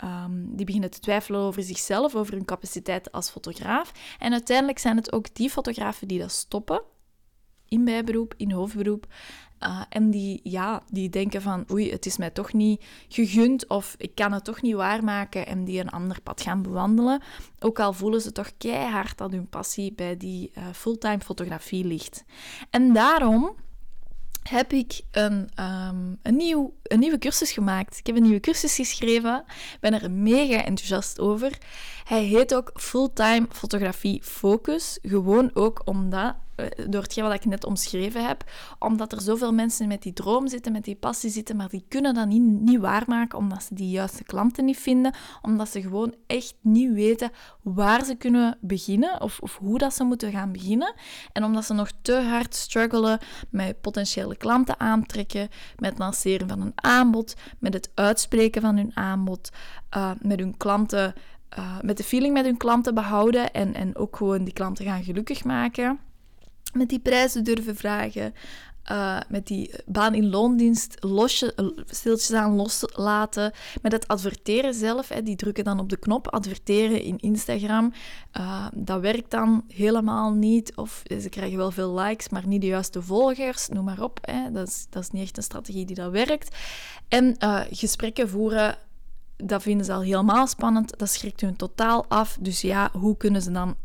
Um, 0.03 0.55
die 0.55 0.65
beginnen 0.65 0.91
te 0.91 0.99
twijfelen 0.99 1.41
over 1.41 1.63
zichzelf, 1.63 2.15
over 2.15 2.33
hun 2.33 2.45
capaciteit 2.45 3.11
als 3.11 3.29
fotograaf. 3.29 3.91
En 4.19 4.31
uiteindelijk 4.31 4.79
zijn 4.79 4.95
het 4.95 5.11
ook 5.11 5.35
die 5.35 5.49
fotografen 5.49 6.07
die 6.07 6.19
dat 6.19 6.31
stoppen, 6.31 6.81
in 7.67 7.85
bijberoep, 7.85 8.33
in 8.37 8.51
hoofdberoep. 8.51 9.07
Uh, 9.63 9.81
en 9.89 10.09
die, 10.09 10.39
ja, 10.43 10.83
die 10.89 11.09
denken 11.09 11.41
van, 11.41 11.65
oei, 11.71 11.91
het 11.91 12.05
is 12.05 12.17
mij 12.17 12.29
toch 12.29 12.53
niet 12.53 12.85
gegund 13.07 13.67
of 13.67 13.95
ik 13.97 14.15
kan 14.15 14.31
het 14.31 14.43
toch 14.43 14.61
niet 14.61 14.75
waarmaken 14.75 15.45
en 15.45 15.63
die 15.63 15.79
een 15.79 15.89
ander 15.89 16.21
pad 16.21 16.41
gaan 16.41 16.61
bewandelen. 16.61 17.21
Ook 17.59 17.79
al 17.79 17.93
voelen 17.93 18.21
ze 18.21 18.31
toch 18.31 18.51
keihard 18.57 19.17
dat 19.17 19.31
hun 19.31 19.49
passie 19.49 19.93
bij 19.93 20.17
die 20.17 20.51
uh, 20.57 20.63
fulltime 20.73 21.19
fotografie 21.19 21.85
ligt. 21.85 22.23
En 22.69 22.93
daarom 22.93 23.55
heb 24.49 24.73
ik 24.73 25.01
een, 25.11 25.49
um, 25.59 26.19
een, 26.21 26.35
nieuw, 26.35 26.73
een 26.87 26.99
nieuwe 26.99 27.17
cursus 27.17 27.51
gemaakt. 27.51 27.97
Ik 27.97 28.05
heb 28.07 28.15
een 28.15 28.21
nieuwe 28.21 28.39
cursus 28.39 28.75
geschreven. 28.75 29.43
Ben 29.79 30.01
er 30.01 30.11
mega 30.11 30.63
enthousiast 30.63 31.19
over. 31.19 31.57
Hij 32.03 32.23
heet 32.23 32.55
ook 32.55 32.71
Fulltime 32.73 33.45
Fotografie 33.51 34.23
Focus. 34.23 34.99
Gewoon 35.01 35.51
ook 35.53 35.81
omdat 35.85 36.35
eh, 36.57 36.65
door 36.89 37.01
hetgeen 37.01 37.23
wat 37.23 37.33
ik 37.33 37.45
net 37.45 37.65
omschreven 37.65 38.27
heb, 38.27 38.43
omdat 38.79 39.11
er 39.11 39.21
zoveel 39.21 39.53
mensen 39.53 39.87
met 39.87 40.01
die 40.01 40.13
droom 40.13 40.47
zitten, 40.47 40.71
met 40.71 40.83
die 40.83 40.95
passie 40.95 41.29
zitten, 41.29 41.55
maar 41.55 41.69
die 41.69 41.85
kunnen 41.87 42.13
dat 42.13 42.27
niet, 42.27 42.41
niet 42.41 42.79
waarmaken 42.79 43.37
omdat 43.37 43.63
ze 43.63 43.73
die 43.73 43.89
juiste 43.89 44.23
klanten 44.23 44.65
niet 44.65 44.77
vinden, 44.77 45.13
omdat 45.41 45.69
ze 45.69 45.81
gewoon 45.81 46.15
echt 46.27 46.55
niet 46.61 46.93
weten 46.93 47.31
waar 47.61 48.05
ze 48.05 48.15
kunnen 48.15 48.57
beginnen 48.61 49.21
of, 49.21 49.39
of 49.39 49.57
hoe 49.57 49.77
dat 49.77 49.93
ze 49.93 50.03
moeten 50.03 50.31
gaan 50.31 50.51
beginnen. 50.51 50.93
En 51.31 51.43
omdat 51.43 51.65
ze 51.65 51.73
nog 51.73 51.91
te 52.01 52.15
hard 52.15 52.55
struggelen 52.55 53.19
met 53.49 53.81
potentiële 53.81 54.37
klanten 54.37 54.79
aantrekken, 54.79 55.49
met 55.75 55.97
lanceren 55.97 56.47
van 56.47 56.61
een 56.61 56.76
aanbod, 56.83 57.35
met 57.59 57.73
het 57.73 57.91
uitspreken 57.93 58.61
van 58.61 58.77
hun 58.77 58.91
aanbod, 58.93 59.49
uh, 59.97 60.11
met 60.21 60.39
hun 60.39 60.57
klanten, 60.57 61.13
uh, 61.57 61.79
met 61.81 61.97
de 61.97 62.03
feeling 62.03 62.33
met 62.33 62.45
hun 62.45 62.57
klanten 62.57 62.93
behouden 62.93 63.51
en, 63.53 63.73
en 63.73 63.95
ook 63.95 64.15
gewoon 64.15 64.43
die 64.43 64.53
klanten 64.53 64.85
gaan 64.85 65.03
gelukkig 65.03 65.43
maken 65.43 65.99
met 66.73 66.89
die 66.89 66.99
prijzen 66.99 67.43
durven 67.43 67.75
vragen, 67.75 68.33
uh, 68.91 69.19
met 69.27 69.47
die 69.47 69.73
baan 69.85 70.13
in 70.13 70.29
loondienst 70.29 70.95
losje, 70.99 71.73
stiltjes 71.85 72.31
aan 72.31 72.55
loslaten, 72.55 73.51
met 73.81 73.91
het 73.91 74.07
adverteren 74.07 74.73
zelf. 74.73 75.09
Hè, 75.09 75.23
die 75.23 75.35
drukken 75.35 75.63
dan 75.63 75.79
op 75.79 75.89
de 75.89 75.97
knop 75.97 76.27
adverteren 76.27 77.01
in 77.01 77.17
Instagram. 77.17 77.93
Uh, 78.39 78.67
dat 78.73 79.01
werkt 79.01 79.31
dan 79.31 79.63
helemaal 79.67 80.33
niet. 80.33 80.75
Of 80.75 81.03
ze 81.21 81.29
krijgen 81.29 81.57
wel 81.57 81.71
veel 81.71 81.99
likes, 81.99 82.29
maar 82.29 82.47
niet 82.47 82.61
de 82.61 82.67
juiste 82.67 83.01
volgers. 83.01 83.67
Noem 83.67 83.85
maar 83.85 84.01
op. 84.01 84.19
Hè. 84.21 84.51
Dat, 84.51 84.67
is, 84.67 84.87
dat 84.89 85.03
is 85.03 85.09
niet 85.09 85.23
echt 85.23 85.37
een 85.37 85.43
strategie 85.43 85.85
die 85.85 85.95
dat 85.95 86.11
werkt. 86.11 86.55
En 87.07 87.35
gesprekken 87.71 88.29
voeren 88.29 88.77
dat 89.37 89.61
vinden 89.61 89.85
ze 89.85 89.93
al 89.93 90.01
helemaal 90.01 90.47
spannend. 90.47 90.99
Dat 90.99 91.09
schrikt 91.09 91.41
hun 91.41 91.55
totaal 91.55 92.05
af. 92.07 92.37
Dus 92.41 92.61
ja, 92.61 92.89
hoe 92.91 93.17
kunnen 93.17 93.41
ze 93.41 93.51
dan 93.51 93.75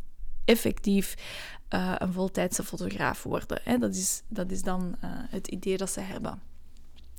effectief 0.44 1.14
uh, 1.74 1.94
een 1.98 2.12
voltijdse 2.12 2.64
fotograaf 2.64 3.22
worden. 3.22 3.60
Hè. 3.64 3.78
Dat, 3.78 3.94
is, 3.94 4.22
dat 4.28 4.50
is 4.50 4.62
dan 4.62 4.94
uh, 5.04 5.10
het 5.30 5.48
idee 5.48 5.76
dat 5.76 5.90
ze 5.90 6.00
hebben. 6.00 6.42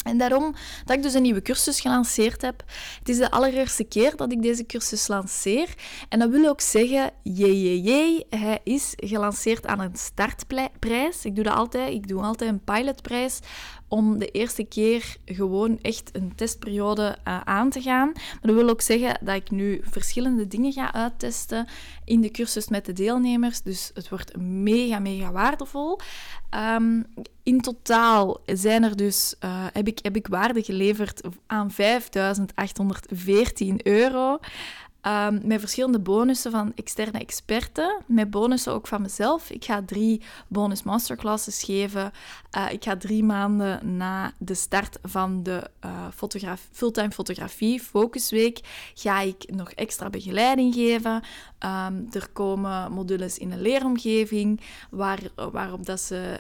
En 0.03 0.17
daarom 0.17 0.55
dat 0.86 0.95
ik 0.98 1.03
dus 1.03 1.13
een 1.13 1.22
nieuwe 1.22 1.41
cursus 1.41 1.79
gelanceerd 1.79 2.41
heb. 2.41 2.63
Het 3.00 3.10
is 3.10 3.17
de 3.17 3.31
allereerste 3.31 3.83
keer 3.83 4.15
dat 4.15 4.31
ik 4.31 4.41
deze 4.41 4.65
cursus 4.65 5.07
lanceer. 5.07 5.74
En 6.10 6.19
dat 6.19 6.29
wil 6.29 6.50
ook 6.50 6.62
zeggen, 6.62 7.12
jee, 7.24 7.81
jee, 7.81 8.25
hij 8.29 8.60
is 8.63 8.93
gelanceerd 8.95 9.65
aan 9.65 9.79
een 9.79 9.95
startprijs. 9.95 11.25
Ik 11.25 11.36
doe 11.36 11.43
dat 11.43 11.53
altijd. 11.53 11.93
Ik 11.93 12.07
doe 12.07 12.22
altijd 12.22 12.51
een 12.51 12.63
pilotprijs 12.63 13.39
om 13.93 14.17
de 14.19 14.27
eerste 14.27 14.63
keer 14.63 15.15
gewoon 15.25 15.79
echt 15.81 16.09
een 16.13 16.35
testperiode 16.35 17.17
uh, 17.27 17.41
aan 17.43 17.69
te 17.69 17.81
gaan. 17.81 18.12
Dat 18.41 18.55
wil 18.55 18.69
ook 18.69 18.81
zeggen 18.81 19.17
dat 19.21 19.35
ik 19.35 19.51
nu 19.51 19.81
verschillende 19.83 20.47
dingen 20.47 20.71
ga 20.71 20.93
uittesten 20.93 21.67
in 22.05 22.21
de 22.21 22.31
cursus 22.31 22.67
met 22.67 22.85
de 22.85 22.93
deelnemers. 22.93 23.62
Dus 23.62 23.91
het 23.93 24.09
wordt 24.09 24.38
mega, 24.38 25.00
mega 25.00 25.31
waardevol. 25.31 26.00
Um, 26.75 27.05
in 27.43 27.62
totaal 27.62 28.41
zijn 28.45 28.83
er 28.83 28.95
dus, 28.95 29.35
uh, 29.45 29.65
heb, 29.73 29.88
ik, 29.88 30.00
heb 30.01 30.15
ik 30.15 30.27
waarde 30.27 30.63
geleverd 30.63 31.21
aan 31.47 31.71
5.814 31.71 31.77
euro. 33.83 34.39
Um, 35.07 35.41
met 35.43 35.60
verschillende 35.60 36.00
bonussen 36.00 36.51
van 36.51 36.72
externe 36.75 37.19
experten, 37.19 38.01
met 38.05 38.29
bonussen 38.29 38.74
ook 38.74 38.88
van 38.88 39.01
mezelf. 39.01 39.50
Ik 39.50 39.65
ga 39.65 39.81
drie 39.86 40.22
bonus 40.48 40.83
masterclasses 40.83 41.63
geven. 41.63 42.12
Uh, 42.57 42.72
ik 42.72 42.83
ga 42.83 42.98
drie 42.98 43.24
maanden 43.24 43.98
na 43.98 44.33
de 44.38 44.53
start 44.53 45.00
van 45.01 45.43
de 45.43 45.69
fotograf 46.13 46.67
fulltime 46.72 47.12
fotografie 47.12 47.79
focusweek 47.79 48.60
ga 48.93 49.19
ik 49.19 49.43
nog 49.53 49.72
extra 49.72 50.10
begeleiding 50.10 50.74
geven. 50.74 51.22
Um, 51.60 52.07
er 52.12 52.29
komen 52.33 52.91
modules 52.91 53.38
in 53.38 53.51
een 53.51 53.62
leeromgeving 53.62 54.62
waar, 54.89 55.19
waarop, 55.51 55.86
dat 55.86 56.00
ze, 56.00 56.39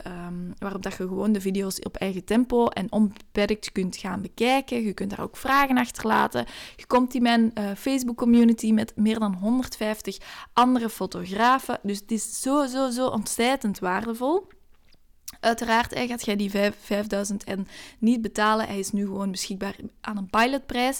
waarop 0.57 0.83
dat 0.83 0.91
je 0.91 1.07
gewoon 1.07 1.31
de 1.31 1.41
video's 1.41 1.79
op 1.79 1.95
eigen 1.95 2.23
tempo 2.23 2.67
en 2.67 2.91
onbeperkt 2.91 3.71
kunt 3.71 3.97
gaan 3.97 4.21
bekijken. 4.21 4.83
Je 4.83 4.93
kunt 4.93 5.09
daar 5.09 5.25
ook 5.25 5.37
vragen 5.37 5.77
achterlaten. 5.77 6.45
Je 6.75 6.85
komt 6.85 7.13
in 7.13 7.21
mijn 7.21 7.51
uh, 7.57 7.65
Facebook 7.77 8.17
community 8.17 8.51
met 8.61 8.95
meer 8.95 9.19
dan 9.19 9.33
150 9.33 10.17
andere 10.53 10.89
fotografen. 10.89 11.79
Dus 11.83 11.99
het 11.99 12.11
is 12.11 12.41
zo, 12.41 12.65
zo, 12.65 12.89
zo 12.89 13.07
ontzettend 13.07 13.79
waardevol. 13.79 14.47
Uiteraard 15.39 15.93
hij 15.93 16.07
gaat 16.07 16.25
jij 16.25 16.35
die 16.35 16.51
5000 16.79 17.43
en 17.43 17.67
niet 17.99 18.21
betalen. 18.21 18.67
Hij 18.67 18.79
is 18.79 18.91
nu 18.91 19.05
gewoon 19.05 19.31
beschikbaar 19.31 19.75
aan 20.01 20.17
een 20.17 20.29
pilotprijs 20.29 20.99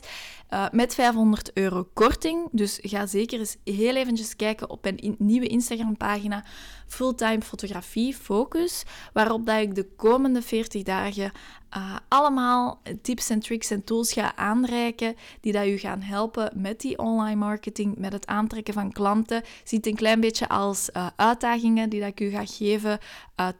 uh, 0.54 0.66
met 0.72 0.94
500 0.94 1.52
euro 1.54 1.88
korting. 1.94 2.48
Dus 2.52 2.80
ga 2.82 3.06
zeker 3.06 3.40
eens 3.40 3.58
heel 3.64 3.96
eventjes 3.96 4.36
kijken 4.36 4.70
op 4.70 4.84
mijn 4.84 5.16
nieuwe 5.18 5.48
Instagram 5.48 5.98
pagina 5.98 6.44
Fulltime 6.88 7.42
Fotografie 7.42 8.14
Focus, 8.14 8.84
waarop 9.14 9.46
dat 9.46 9.62
ik 9.62 9.76
de 9.76 9.88
komende 9.96 10.42
40 10.42 10.84
dagen 10.84 11.32
uh, 11.78 11.96
allemaal 12.08 12.82
tips 13.02 13.30
en 13.30 13.40
tricks 13.40 13.70
en 13.70 13.84
tools 13.84 14.14
ga 14.14 14.36
aanreiken 14.36 15.16
die 15.42 15.52
dat 15.52 15.68
u 15.68 15.78
gaan 15.78 16.02
helpen 16.02 16.52
met 16.56 16.82
die 16.82 16.98
online 16.98 17.36
marketing, 17.36 17.98
met 17.98 18.14
het 18.14 18.28
aantrekken 18.28 18.74
van 18.74 18.92
klanten. 18.92 19.42
Ziet 19.64 19.88
een 19.88 19.96
klein 19.96 20.20
beetje 20.20 20.50
als 20.50 20.90
uh, 20.94 21.08
uitdagingen 21.16 21.90
die 21.90 22.00
dat 22.00 22.10
ik 22.10 22.20
u 22.20 22.30
ga 22.30 22.46
geven, 22.46 23.00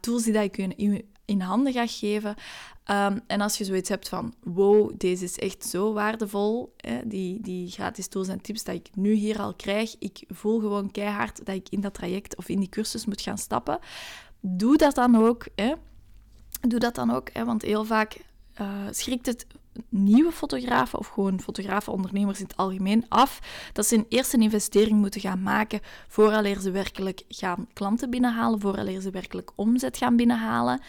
tools 0.00 0.22
die 0.22 0.32
dat 0.32 0.44
ik 0.44 0.58
u 0.58 1.04
in, 1.24 1.40
handen 1.40 1.72
ga 1.72 1.86
geven. 1.86 2.34
Um, 2.90 3.20
en 3.26 3.40
als 3.40 3.58
je 3.58 3.64
zoiets 3.64 3.88
hebt 3.88 4.08
van, 4.08 4.34
wow, 4.42 4.92
deze 4.98 5.24
is 5.24 5.38
echt 5.38 5.64
zo 5.64 5.92
waardevol, 5.92 6.74
hè, 6.76 7.00
die, 7.04 7.40
die 7.40 7.70
gratis 7.70 8.08
tools 8.08 8.28
en 8.28 8.40
tips 8.40 8.64
dat 8.64 8.74
ik 8.74 8.88
nu 8.94 9.12
hier 9.12 9.40
al 9.40 9.54
krijg, 9.54 9.96
ik 9.98 10.24
voel 10.28 10.60
gewoon 10.60 10.90
keihard 10.90 11.46
dat 11.46 11.54
ik 11.54 11.68
in 11.68 11.80
dat 11.80 11.94
traject 11.94 12.36
of 12.36 12.48
in 12.48 12.58
die 12.58 12.68
cursus 12.68 13.06
moet 13.06 13.20
gaan 13.20 13.38
stappen. 13.38 13.78
Doe 14.40 14.76
dat 14.76 14.94
dan 14.94 15.16
ook. 15.16 15.46
Hè. 15.54 15.74
Doe 16.60 16.78
dat 16.78 16.94
dan 16.94 17.10
ook, 17.10 17.30
hè, 17.32 17.44
want 17.44 17.62
heel 17.62 17.84
vaak 17.84 18.24
uh, 18.60 18.86
schrikt 18.90 19.26
het 19.26 19.46
nieuwe 19.88 20.32
fotografen 20.32 20.98
of 20.98 21.06
gewoon 21.06 21.40
fotografen, 21.40 21.92
ondernemers 21.92 22.38
in 22.38 22.44
het 22.44 22.56
algemeen 22.56 23.04
af 23.08 23.40
dat 23.72 23.86
ze 23.86 23.96
een 23.96 24.06
eerste 24.08 24.36
investering 24.36 24.98
moeten 24.98 25.20
gaan 25.20 25.42
maken 25.42 25.80
vooraleer 26.08 26.60
ze 26.60 26.70
werkelijk 26.70 27.22
gaan 27.28 27.66
klanten 27.72 28.10
binnenhalen, 28.10 28.60
vooraleer 28.60 29.00
ze 29.00 29.10
werkelijk 29.10 29.50
omzet 29.54 29.96
gaan 29.96 30.16
binnenhalen. 30.16 30.80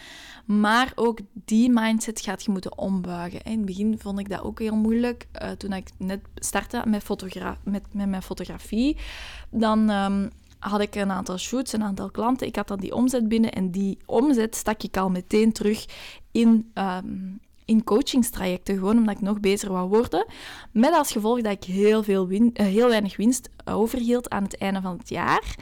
Maar 0.44 0.92
ook 0.94 1.18
die 1.32 1.70
mindset 1.70 2.20
gaat 2.20 2.44
je 2.44 2.50
moeten 2.50 2.78
ombuigen. 2.78 3.42
In 3.42 3.56
het 3.56 3.66
begin 3.66 3.98
vond 3.98 4.18
ik 4.18 4.28
dat 4.28 4.42
ook 4.42 4.58
heel 4.58 4.76
moeilijk. 4.76 5.26
Uh, 5.42 5.50
toen 5.50 5.72
ik 5.72 5.90
net 5.98 6.20
startte 6.34 6.82
met, 6.86 7.02
fotogra 7.02 7.58
met, 7.64 7.82
met 7.92 8.08
mijn 8.08 8.22
fotografie, 8.22 8.96
dan... 9.50 9.90
Um, 9.90 10.30
had 10.58 10.80
ik 10.80 10.94
een 10.94 11.10
aantal 11.10 11.38
shoots, 11.38 11.72
een 11.72 11.82
aantal 11.82 12.10
klanten. 12.10 12.46
Ik 12.46 12.56
had 12.56 12.68
dan 12.68 12.78
die 12.78 12.94
omzet 12.94 13.28
binnen 13.28 13.52
en 13.52 13.70
die 13.70 13.98
omzet 14.06 14.56
stak 14.56 14.82
ik 14.82 14.96
al 14.96 15.10
meteen 15.10 15.52
terug 15.52 15.86
in, 16.32 16.70
um, 16.74 17.40
in 17.66 17.84
coachingstrajecten, 17.84 18.74
gewoon 18.74 18.96
omdat 18.96 19.14
ik 19.14 19.20
nog 19.20 19.40
beter 19.40 19.72
wou 19.72 19.88
worden. 19.88 20.26
Met 20.72 20.92
als 20.92 21.12
gevolg 21.12 21.40
dat 21.40 21.52
ik 21.52 21.64
heel, 21.64 22.02
veel 22.02 22.26
win 22.26 22.50
uh, 22.54 22.66
heel 22.66 22.88
weinig 22.88 23.16
winst 23.16 23.48
overhield 23.64 24.30
aan 24.30 24.42
het 24.42 24.58
einde 24.58 24.80
van 24.80 24.98
het 24.98 25.08
jaar. 25.08 25.56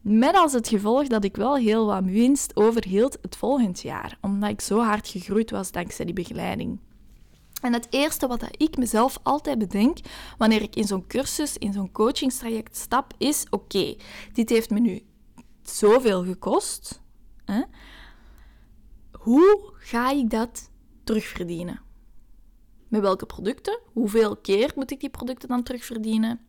Met 0.00 0.34
als 0.34 0.52
het 0.52 0.68
gevolg 0.68 1.06
dat 1.06 1.24
ik 1.24 1.36
wel 1.36 1.56
heel 1.56 1.86
wat 1.86 2.04
winst 2.04 2.56
overhield 2.56 3.18
het 3.22 3.36
volgend 3.36 3.80
jaar, 3.80 4.18
omdat 4.20 4.50
ik 4.50 4.60
zo 4.60 4.78
hard 4.78 5.08
gegroeid 5.08 5.50
was 5.50 5.70
dankzij 5.70 6.04
die 6.04 6.14
begeleiding. 6.14 6.78
En 7.60 7.72
het 7.72 7.86
eerste 7.90 8.26
wat 8.26 8.46
ik 8.50 8.76
mezelf 8.76 9.18
altijd 9.22 9.58
bedenk 9.58 9.98
wanneer 10.38 10.62
ik 10.62 10.76
in 10.76 10.84
zo'n 10.84 11.06
cursus, 11.06 11.58
in 11.58 11.72
zo'n 11.72 11.92
coachingstraject 11.92 12.76
stap, 12.76 13.14
is: 13.18 13.46
oké, 13.50 13.96
dit 14.32 14.48
heeft 14.48 14.70
me 14.70 14.80
nu 14.80 15.02
zoveel 15.62 16.24
gekost. 16.24 17.02
Hè? 17.44 17.62
Hoe 19.12 19.72
ga 19.78 20.10
ik 20.10 20.30
dat 20.30 20.70
terugverdienen? 21.04 21.80
Met 22.88 23.00
welke 23.00 23.26
producten? 23.26 23.80
Hoeveel 23.84 24.36
keer 24.36 24.72
moet 24.74 24.90
ik 24.90 25.00
die 25.00 25.10
producten 25.10 25.48
dan 25.48 25.62
terugverdienen? 25.62 26.40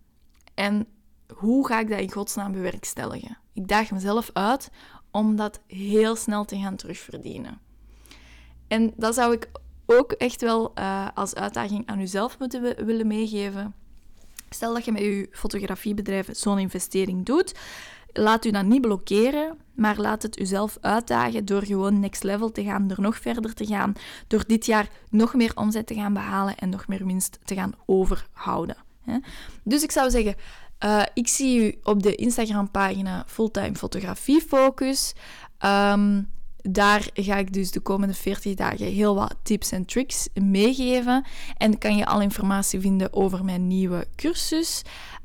En 0.54 0.88
hoe 1.34 1.68
ga 1.68 1.80
ik 1.80 1.90
dat 1.90 2.00
in 2.00 2.12
godsnaam 2.12 2.52
bewerkstelligen? 2.52 3.38
Ik 3.54 3.68
daag 3.68 3.92
mezelf 3.92 4.30
uit 4.34 4.70
om 5.12 5.36
dat 5.36 5.62
heel 5.68 6.16
snel 6.16 6.46
te 6.46 6.58
gaan 6.58 6.76
terugverdienen. 6.76 7.60
En 8.68 8.94
dat 8.96 9.16
zou 9.16 9.34
ik 9.34 9.50
ook 9.86 10.12
echt 10.12 10.42
wel 10.42 10.72
uh, 10.80 11.08
als 11.14 11.36
uitdaging 11.36 11.88
aan 11.88 12.00
uzelf 12.00 12.40
moeten 12.40 12.86
willen 12.86 13.08
meegeven. 13.08 13.74
Stel 14.50 14.74
dat 14.74 14.86
je 14.86 14.92
met 14.92 15.02
je 15.02 15.28
fotografiebedrijf 15.32 16.28
zo'n 16.32 16.60
investering 16.60 17.26
doet, 17.26 17.60
laat 18.14 18.46
u 18.46 18.52
dat 18.52 18.66
niet 18.66 18.82
blokkeren, 18.82 19.58
maar 19.76 19.98
laat 19.98 20.22
het 20.22 20.40
uzelf 20.40 20.78
uitdagen 20.82 21.46
door 21.46 21.66
gewoon 21.66 22.00
next 22.00 22.24
level 22.24 22.52
te 22.52 22.64
gaan, 22.64 22.88
door 22.88 23.02
nog 23.02 23.18
verder 23.18 23.54
te 23.54 23.66
gaan, 23.66 23.94
door 24.28 24.44
dit 24.48 24.66
jaar 24.66 24.88
nog 25.10 25.34
meer 25.34 25.52
omzet 25.56 25.88
te 25.88 25.94
gaan 25.94 26.14
behalen 26.14 26.58
en 26.58 26.70
nog 26.70 26.88
meer 26.88 27.06
winst 27.06 27.40
te 27.44 27.56
gaan 27.56 27.74
overhouden. 27.86 28.76
Dus 29.64 29.84
ik 29.84 29.92
zou 29.92 30.10
zeggen, 30.10 30.36
uh, 30.86 31.02
ik 31.14 31.28
zie 31.28 31.60
u 31.60 31.80
op 31.84 32.04
de 32.04 32.16
Instagram-pagina 32.16 33.24
Fulltime 33.28 33.76
Fotografie 33.76 34.42
Focus. 34.42 35.14
Um, 35.66 36.32
daar 36.62 37.10
ga 37.14 37.36
ik 37.36 37.54
dus 37.54 37.72
de 37.72 37.80
komende 37.80 38.14
40 38.14 38.56
dagen 38.56 38.86
heel 38.86 39.16
wat 39.16 39.36
tips 39.44 39.72
en 39.72 39.86
tricks 39.86 40.28
meegeven. 40.34 41.26
En 41.58 41.78
kan 41.78 41.96
je 41.96 42.06
al 42.06 42.22
informatie 42.22 42.80
vinden 42.80 43.14
over 43.14 43.46
mijn 43.46 43.68
nieuwe 43.68 44.08
cursus. 44.16 44.82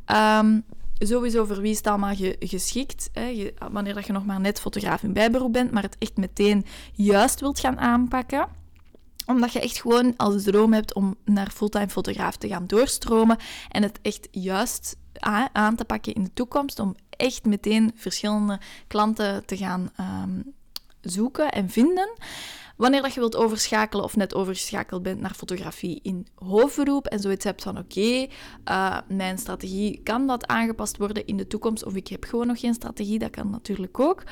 Um, 0.07 0.65
sowieso 0.99 1.45
voor 1.45 1.61
wie 1.61 1.71
is 1.71 1.77
het 1.77 1.87
allemaal 1.87 2.15
geschikt. 2.39 3.11
Hè? 3.13 3.51
wanneer 3.71 3.95
dat 3.95 4.07
je 4.07 4.13
nog 4.13 4.27
maar 4.27 4.41
net 4.41 4.61
fotograaf 4.61 5.03
in 5.03 5.13
bijberoep 5.13 5.53
bent, 5.53 5.71
maar 5.71 5.83
het 5.83 5.97
echt 5.99 6.17
meteen 6.17 6.65
juist 6.93 7.41
wilt 7.41 7.61
gaan 7.61 7.79
aanpakken 7.79 8.49
omdat 9.29 9.53
je 9.53 9.61
echt 9.61 9.81
gewoon 9.81 10.15
als 10.17 10.43
droom 10.43 10.73
hebt 10.73 10.95
om 10.95 11.17
naar 11.25 11.51
fulltime 11.51 11.89
fotograaf 11.89 12.37
te 12.37 12.49
gaan 12.49 12.67
doorstromen 12.67 13.37
en 13.69 13.83
het 13.83 13.99
echt 14.03 14.29
juist 14.31 14.97
aan 15.53 15.77
te 15.77 15.85
pakken 15.85 16.15
in 16.15 16.25
de 16.25 16.33
toekomst. 16.33 16.79
Om 16.79 16.95
echt 17.11 17.45
meteen 17.45 17.93
verschillende 17.95 18.61
klanten 18.87 19.45
te 19.45 19.57
gaan 19.57 19.91
um, 20.01 20.55
zoeken 21.01 21.51
en 21.51 21.71
vinden. 21.71 22.09
Wanneer 22.79 23.03
dat 23.03 23.15
je 23.15 23.21
wilt 23.21 23.37
overschakelen 23.37 24.05
of 24.05 24.17
net 24.17 24.35
overgeschakeld 24.35 25.03
bent 25.03 25.21
naar 25.21 25.35
fotografie 25.35 26.01
in 26.03 26.27
hoofdberoep 26.35 27.07
en 27.07 27.21
zoiets 27.21 27.45
hebt 27.45 27.63
van 27.63 27.79
oké, 27.79 28.27
eh, 28.65 28.99
mijn 29.09 29.39
strategie 29.39 30.01
kan 30.03 30.27
dat 30.27 30.47
aangepast 30.47 30.97
worden 30.97 31.27
in 31.27 31.37
de 31.37 31.47
toekomst 31.47 31.85
of 31.85 31.95
ik 31.95 32.09
heb 32.09 32.25
gewoon 32.25 32.47
nog 32.47 32.61
geen 32.61 32.75
strategie, 32.75 33.19
dat 33.19 33.31
kan 33.31 33.51
natuurlijk 33.51 34.01
ook. 34.01 34.23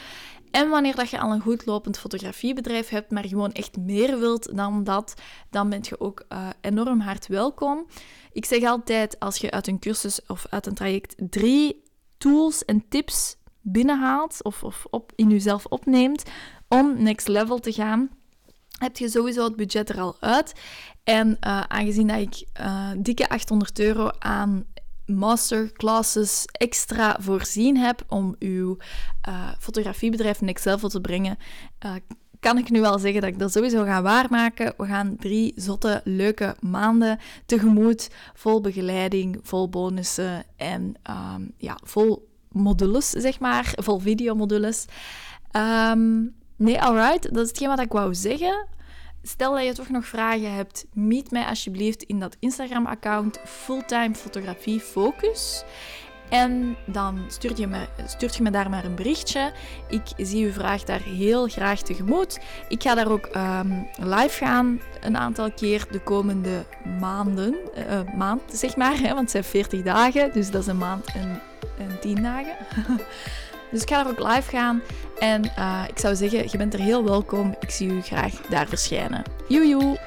En 0.51 0.69
wanneer 0.69 0.95
dat 0.95 1.11
je 1.11 1.19
al 1.19 1.33
een 1.33 1.41
goed 1.41 1.67
lopend 1.67 1.99
fotografiebedrijf 1.99 2.89
hebt, 2.89 3.11
maar 3.11 3.25
gewoon 3.25 3.53
echt 3.53 3.77
meer 3.77 4.19
wilt 4.19 4.57
dan 4.57 4.85
dat, 4.85 5.15
dan 5.51 5.69
ben 5.69 5.81
je 5.83 6.01
ook 6.01 6.25
uh, 6.29 6.49
enorm 6.61 7.01
hard 7.01 7.27
welkom. 7.27 7.87
Ik 8.33 8.45
zeg 8.45 8.63
altijd, 8.63 9.21
als 9.21 9.37
je 9.37 9.51
uit 9.51 9.67
een 9.67 9.79
cursus 9.79 10.21
of 10.27 10.47
uit 10.51 10.67
een 10.67 10.75
traject 10.75 11.15
drie 11.31 11.83
tools 12.19 12.65
en 12.65 12.89
tips 12.89 13.37
binnenhaalt 13.61 14.43
of, 14.43 14.65
of 14.65 14.87
op, 14.91 15.13
in 15.15 15.31
jezelf 15.31 15.65
opneemt 15.67 16.23
om 16.69 17.03
next 17.03 17.29
level 17.29 17.59
te 17.59 17.73
gaan, 17.73 18.11
heb 18.79 18.97
je 18.97 19.09
sowieso 19.09 19.45
het 19.45 19.57
budget 19.57 19.89
er 19.89 20.01
al 20.01 20.17
uit. 20.21 20.53
En 21.05 21.29
uh, 21.29 21.61
aangezien 21.61 22.07
dat 22.07 22.19
ik 22.19 22.45
uh, 22.61 22.91
dikke 22.99 23.29
800 23.29 23.79
euro 23.79 24.11
aan 24.19 24.65
masterclasses 25.07 26.45
extra 26.53 27.17
voorzien 27.21 27.77
heb 27.77 28.05
om 28.09 28.37
uw 28.39 28.77
uh, 29.29 29.49
fotografiebedrijf 29.59 30.41
level 30.41 30.89
te 30.89 31.01
brengen, 31.01 31.39
kan 32.41 32.59
ik 32.59 32.71
nu 32.71 32.81
wel 32.81 32.99
zeggen 32.99 33.21
dat 33.21 33.31
ik 33.31 33.39
dat 33.39 33.53
sowieso 33.53 33.85
ga 33.85 34.03
waarmaken. 34.03 34.75
We 34.77 34.87
gaan 34.87 35.17
drie 35.17 35.53
zotte, 35.57 36.01
leuke 36.05 36.57
maanden 36.61 37.19
tegemoet, 37.47 38.11
vol 38.35 38.61
begeleiding, 38.61 39.39
vol 39.43 39.69
bonussen 39.69 40.45
en 40.57 40.95
um, 41.35 41.53
ja, 41.59 41.79
vol 41.83 42.29
modules, 42.49 43.11
zeg 43.11 43.41
maar, 43.41 43.73
vol 43.77 43.99
videomodules. 43.99 44.85
Um, 45.53 46.35
Nee, 46.57 46.83
alright. 46.83 47.23
Dat 47.23 47.43
is 47.43 47.49
hetgeen 47.49 47.69
wat 47.69 47.81
ik 47.81 47.93
wou 47.93 48.15
zeggen. 48.15 48.67
Stel 49.23 49.55
dat 49.55 49.65
je 49.65 49.73
toch 49.73 49.89
nog 49.89 50.07
vragen 50.07 50.55
hebt, 50.55 50.87
meet 50.93 51.31
mij 51.31 51.45
alsjeblieft 51.45 52.03
in 52.03 52.21
dat 52.21 52.37
Instagram-account 52.39 53.41
Fulltime 53.45 54.15
Fotografie 54.15 54.81
Focus. 54.81 55.65
En 56.29 56.77
dan 56.87 57.25
stuurt 57.29 57.59
je, 57.59 57.67
me, 57.67 57.87
stuurt 58.07 58.37
je 58.37 58.43
me 58.43 58.51
daar 58.51 58.71
maar 58.71 58.85
een 58.85 58.95
berichtje. 58.95 59.53
Ik 59.89 60.03
zie 60.17 60.45
uw 60.45 60.53
vraag 60.53 60.85
daar 60.85 61.03
heel 61.03 61.47
graag 61.47 61.83
tegemoet. 61.83 62.41
Ik 62.69 62.83
ga 62.83 62.95
daar 62.95 63.11
ook 63.11 63.29
um, 63.37 63.89
live 63.97 64.45
gaan 64.45 64.81
een 65.01 65.17
aantal 65.17 65.53
keer 65.53 65.87
de 65.91 66.01
komende 66.01 66.65
maanden. 67.01 67.57
Uh, 67.77 68.15
maand, 68.17 68.43
zeg 68.53 68.77
maar, 68.77 68.97
hè, 68.97 69.09
want 69.09 69.21
het 69.21 69.31
zijn 69.31 69.45
40 69.45 69.83
dagen. 69.83 70.33
Dus 70.33 70.51
dat 70.51 70.61
is 70.61 70.67
een 70.67 70.79
maand 70.79 71.07
en, 71.15 71.41
en 71.79 72.01
10 72.01 72.23
dagen. 72.23 72.57
Dus 73.77 73.85
ik 73.85 73.91
ga 73.91 74.01
er 74.01 74.11
ook 74.11 74.35
live 74.35 74.51
gaan. 74.51 74.83
En 75.19 75.45
uh, 75.59 75.83
ik 75.89 75.99
zou 75.99 76.15
zeggen, 76.15 76.49
je 76.51 76.59
bent 76.59 76.75
er 76.75 76.81
heel 76.81 77.05
welkom. 77.05 77.57
Ik 77.61 77.71
zie 77.71 77.89
u 77.89 78.01
graag 78.01 78.33
daar 78.49 78.69
verschijnen. 78.69 79.23
Joejoe! 79.49 79.99